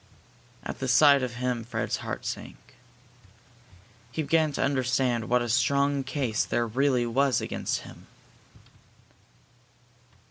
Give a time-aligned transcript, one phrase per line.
[0.63, 2.73] At the sight of him Fred's heart sank.
[4.11, 8.07] He began to understand what a strong case there really was against him.